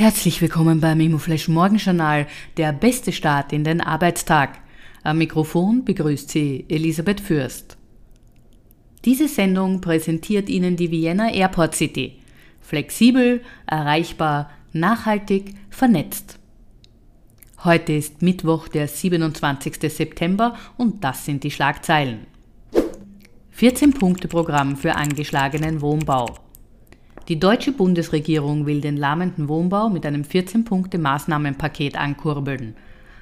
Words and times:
Herzlich 0.00 0.40
willkommen 0.40 0.80
beim 0.80 1.00
Immoflash 1.00 1.48
Morgenjournal, 1.48 2.28
der 2.56 2.72
beste 2.72 3.10
Start 3.10 3.52
in 3.52 3.64
den 3.64 3.80
Arbeitstag. 3.80 4.60
Am 5.02 5.18
Mikrofon 5.18 5.84
begrüßt 5.84 6.30
Sie 6.30 6.64
Elisabeth 6.68 7.20
Fürst. 7.20 7.76
Diese 9.04 9.26
Sendung 9.26 9.80
präsentiert 9.80 10.48
Ihnen 10.48 10.76
die 10.76 10.92
Vienna 10.92 11.32
Airport 11.32 11.74
City. 11.74 12.20
Flexibel, 12.60 13.42
erreichbar, 13.66 14.50
nachhaltig, 14.72 15.56
vernetzt. 15.68 16.38
Heute 17.64 17.94
ist 17.94 18.22
Mittwoch, 18.22 18.68
der 18.68 18.86
27. 18.86 19.78
September 19.92 20.54
und 20.76 21.02
das 21.02 21.24
sind 21.24 21.42
die 21.42 21.50
Schlagzeilen. 21.50 22.28
14-Punkte-Programm 23.58 24.76
für 24.76 24.94
angeschlagenen 24.94 25.80
Wohnbau. 25.80 26.47
Die 27.28 27.38
deutsche 27.38 27.72
Bundesregierung 27.72 28.64
will 28.64 28.80
den 28.80 28.96
lahmenden 28.96 29.50
Wohnbau 29.50 29.90
mit 29.90 30.06
einem 30.06 30.22
14-Punkte-Maßnahmenpaket 30.22 31.94
ankurbeln. 31.94 32.74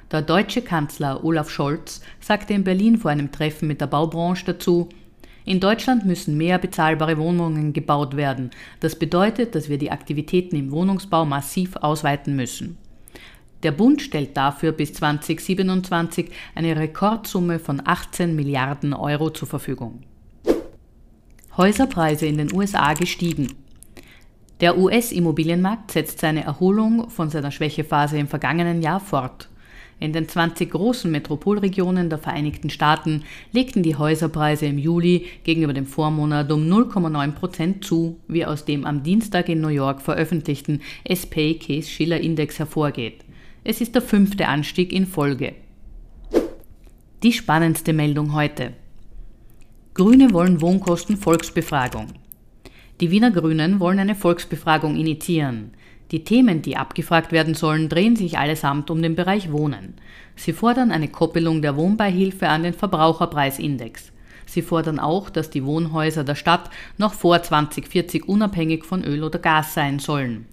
Der 0.09 0.21
deutsche 0.21 0.61
Kanzler 0.61 1.25
Olaf 1.25 1.49
Scholz 1.49 1.99
sagte 2.21 2.53
in 2.53 2.63
Berlin 2.63 2.97
vor 2.97 3.11
einem 3.11 3.33
Treffen 3.33 3.67
mit 3.67 3.81
der 3.81 3.87
Baubranche 3.87 4.45
dazu, 4.45 4.87
in 5.43 5.59
Deutschland 5.59 6.05
müssen 6.05 6.37
mehr 6.37 6.57
bezahlbare 6.57 7.17
Wohnungen 7.17 7.73
gebaut 7.73 8.15
werden. 8.15 8.51
Das 8.79 8.97
bedeutet, 8.97 9.55
dass 9.55 9.67
wir 9.67 9.77
die 9.77 9.91
Aktivitäten 9.91 10.55
im 10.55 10.71
Wohnungsbau 10.71 11.25
massiv 11.25 11.75
ausweiten 11.75 12.33
müssen. 12.37 12.77
Der 13.63 13.73
Bund 13.73 14.01
stellt 14.01 14.37
dafür 14.37 14.71
bis 14.71 14.93
2027 14.93 16.31
eine 16.55 16.77
Rekordsumme 16.77 17.59
von 17.59 17.81
18 17.83 18.37
Milliarden 18.37 18.93
Euro 18.93 19.31
zur 19.31 19.49
Verfügung. 19.49 20.03
Häuserpreise 21.57 22.25
in 22.25 22.37
den 22.37 22.53
USA 22.53 22.93
gestiegen. 22.93 23.66
Der 24.59 24.77
US-Immobilienmarkt 24.77 25.91
setzt 25.91 26.19
seine 26.19 26.43
Erholung 26.43 27.11
von 27.11 27.29
seiner 27.29 27.51
Schwächephase 27.51 28.17
im 28.17 28.27
vergangenen 28.27 28.81
Jahr 28.81 28.99
fort. 28.99 29.49
In 29.99 30.13
den 30.13 30.27
20 30.27 30.71
großen 30.71 31.11
Metropolregionen 31.11 32.09
der 32.09 32.19
Vereinigten 32.19 32.69
Staaten 32.69 33.23
legten 33.51 33.83
die 33.83 33.95
Häuserpreise 33.95 34.65
im 34.65 34.77
Juli 34.77 35.25
gegenüber 35.43 35.73
dem 35.73 35.85
Vormonat 35.85 36.51
um 36.51 36.67
0,9 36.67 37.31
Prozent 37.31 37.83
zu, 37.83 38.19
wie 38.27 38.45
aus 38.45 38.65
dem 38.65 38.85
am 38.85 39.03
Dienstag 39.03 39.49
in 39.49 39.61
New 39.61 39.69
York 39.69 40.01
veröffentlichten 40.01 40.81
SP 41.05 41.55
Case 41.55 41.89
Schiller 41.89 42.19
Index 42.19 42.59
hervorgeht. 42.59 43.25
Es 43.63 43.81
ist 43.81 43.95
der 43.95 44.03
fünfte 44.03 44.47
Anstieg 44.47 44.91
in 44.91 45.05
Folge. 45.05 45.53
Die 47.23 47.33
spannendste 47.33 47.93
Meldung 47.93 48.33
heute. 48.33 48.73
Grüne 49.95 50.31
wollen 50.31 50.61
Wohnkosten-Volksbefragung. 50.61 52.13
Die 52.99 53.11
Wiener 53.11 53.29
Grünen 53.29 53.79
wollen 53.79 53.99
eine 53.99 54.15
Volksbefragung 54.15 54.95
initiieren. 54.95 55.71
Die 56.09 56.23
Themen, 56.23 56.63
die 56.63 56.77
abgefragt 56.77 57.31
werden 57.31 57.53
sollen, 57.53 57.89
drehen 57.89 58.15
sich 58.15 58.39
allesamt 58.39 58.89
um 58.89 59.03
den 59.03 59.15
Bereich 59.15 59.51
Wohnen. 59.51 59.93
Sie 60.35 60.51
fordern 60.51 60.91
eine 60.91 61.07
Koppelung 61.07 61.61
der 61.61 61.75
Wohnbeihilfe 61.75 62.47
an 62.49 62.63
den 62.63 62.73
Verbraucherpreisindex. 62.73 64.11
Sie 64.47 64.63
fordern 64.63 64.97
auch, 64.97 65.29
dass 65.29 65.51
die 65.51 65.63
Wohnhäuser 65.63 66.23
der 66.23 66.35
Stadt 66.35 66.71
noch 66.97 67.13
vor 67.13 67.43
2040 67.43 68.27
unabhängig 68.27 68.83
von 68.83 69.03
Öl 69.03 69.23
oder 69.23 69.37
Gas 69.37 69.75
sein 69.75 69.99
sollen. 69.99 70.45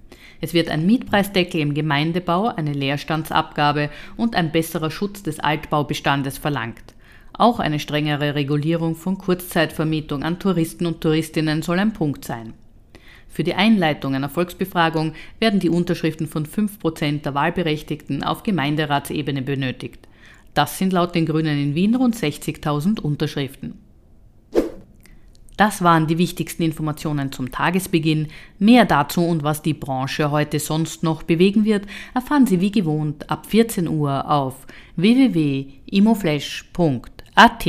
Es 0.42 0.52
wird 0.52 0.68
ein 0.68 0.84
Mietpreisdeckel 0.84 1.60
im 1.60 1.72
Gemeindebau, 1.72 2.48
eine 2.48 2.74
Leerstandsabgabe 2.74 3.88
und 4.18 4.34
ein 4.34 4.52
besserer 4.52 4.90
Schutz 4.90 5.22
des 5.22 5.40
Altbaubestandes 5.40 6.36
verlangt. 6.36 6.93
Auch 7.36 7.58
eine 7.58 7.80
strengere 7.80 8.36
Regulierung 8.36 8.94
von 8.94 9.18
Kurzzeitvermietung 9.18 10.22
an 10.22 10.38
Touristen 10.38 10.86
und 10.86 11.00
Touristinnen 11.00 11.62
soll 11.62 11.80
ein 11.80 11.92
Punkt 11.92 12.24
sein. 12.24 12.54
Für 13.28 13.42
die 13.42 13.54
Einleitung 13.54 14.14
einer 14.14 14.28
Volksbefragung 14.28 15.14
werden 15.40 15.58
die 15.58 15.68
Unterschriften 15.68 16.28
von 16.28 16.46
5% 16.46 17.22
der 17.22 17.34
Wahlberechtigten 17.34 18.22
auf 18.22 18.44
Gemeinderatsebene 18.44 19.42
benötigt. 19.42 20.06
Das 20.54 20.78
sind 20.78 20.92
laut 20.92 21.16
den 21.16 21.26
Grünen 21.26 21.60
in 21.60 21.74
Wien 21.74 21.96
rund 21.96 22.14
60.000 22.14 23.00
Unterschriften. 23.00 23.80
Das 25.56 25.82
waren 25.82 26.06
die 26.06 26.18
wichtigsten 26.18 26.62
Informationen 26.62 27.32
zum 27.32 27.50
Tagesbeginn. 27.50 28.28
Mehr 28.60 28.84
dazu 28.84 29.24
und 29.24 29.42
was 29.42 29.62
die 29.62 29.74
Branche 29.74 30.30
heute 30.30 30.60
sonst 30.60 31.02
noch 31.02 31.24
bewegen 31.24 31.64
wird, 31.64 31.86
erfahren 32.14 32.46
Sie 32.46 32.60
wie 32.60 32.70
gewohnt 32.70 33.28
ab 33.28 33.46
14 33.46 33.88
Uhr 33.88 34.30
auf 34.30 34.68
www.imoflash.com 34.94 37.13
AT 37.36 37.66